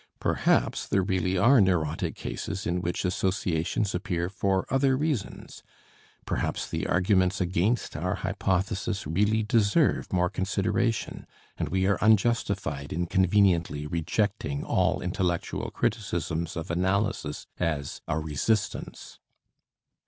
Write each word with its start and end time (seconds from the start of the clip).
Perhaps 0.19 0.87
there 0.87 1.03
really 1.03 1.37
are 1.37 1.61
neurotic 1.61 2.15
cases 2.15 2.65
in 2.65 2.81
which 2.81 3.05
associations 3.05 3.93
appear 3.93 4.29
for 4.29 4.65
other 4.71 4.97
reasons, 4.97 5.61
perhaps 6.25 6.67
the 6.67 6.87
arguments 6.87 7.39
against 7.39 7.95
our 7.95 8.15
hypothesis 8.15 9.05
really 9.05 9.43
deserve 9.43 10.11
more 10.11 10.27
consideration 10.27 11.27
and 11.55 11.69
we 11.69 11.85
are 11.85 11.99
unjustified 12.01 12.91
in 12.91 13.05
conveniently 13.05 13.85
rejecting 13.85 14.63
all 14.63 15.01
intellectual 15.03 15.69
criticisms 15.69 16.55
of 16.57 16.71
analysis 16.71 17.45
as 17.59 18.01
a 18.07 18.17
resistance. 18.17 19.19